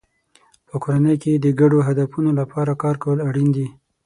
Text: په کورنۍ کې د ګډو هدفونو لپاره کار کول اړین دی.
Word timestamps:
په 0.67 0.75
کورنۍ 0.83 1.15
کې 1.23 1.31
د 1.35 1.45
ګډو 1.59 1.79
هدفونو 1.87 2.29
لپاره 2.39 2.71
کار 2.83 2.95
کول 3.03 3.19
اړین 3.27 3.49
دی. 3.55 3.67